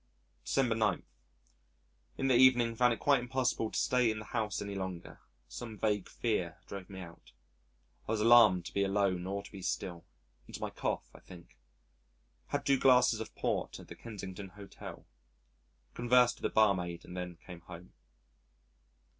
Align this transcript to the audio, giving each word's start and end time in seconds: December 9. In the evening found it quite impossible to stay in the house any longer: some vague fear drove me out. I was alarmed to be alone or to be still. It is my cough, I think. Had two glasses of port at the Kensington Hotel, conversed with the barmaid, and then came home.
December 0.45 0.73
9. 0.73 1.03
In 2.17 2.27
the 2.27 2.33
evening 2.33 2.73
found 2.73 2.91
it 2.91 2.99
quite 2.99 3.19
impossible 3.19 3.69
to 3.69 3.77
stay 3.77 4.09
in 4.09 4.17
the 4.17 4.25
house 4.25 4.59
any 4.59 4.73
longer: 4.73 5.19
some 5.47 5.77
vague 5.77 6.09
fear 6.09 6.57
drove 6.65 6.89
me 6.89 6.99
out. 7.01 7.33
I 8.09 8.13
was 8.13 8.19
alarmed 8.21 8.65
to 8.65 8.73
be 8.73 8.83
alone 8.83 9.27
or 9.27 9.43
to 9.43 9.51
be 9.51 9.61
still. 9.61 10.03
It 10.47 10.55
is 10.55 10.59
my 10.59 10.71
cough, 10.71 11.11
I 11.13 11.19
think. 11.19 11.55
Had 12.47 12.65
two 12.65 12.79
glasses 12.79 13.19
of 13.19 13.35
port 13.35 13.79
at 13.79 13.89
the 13.89 13.95
Kensington 13.95 14.49
Hotel, 14.49 15.05
conversed 15.93 16.37
with 16.37 16.49
the 16.49 16.49
barmaid, 16.55 17.05
and 17.05 17.15
then 17.15 17.35
came 17.45 17.61
home. 17.61 17.93